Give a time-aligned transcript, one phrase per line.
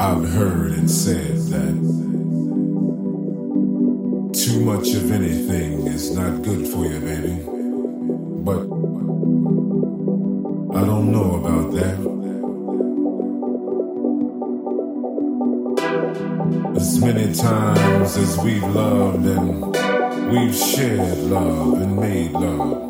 [0.00, 1.74] I've heard and said that
[4.32, 7.42] too much of anything is not good for you, baby.
[8.42, 8.60] But
[10.74, 11.98] I don't know about that.
[16.76, 22.89] As many times as we've loved and we've shared love and made love.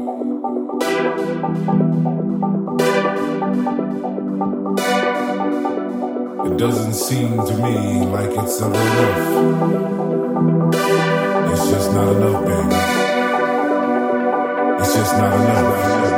[6.51, 9.63] It doesn't seem to me like it's ever enough.
[11.53, 12.77] It's just not enough, baby.
[14.81, 16.10] It's just not enough.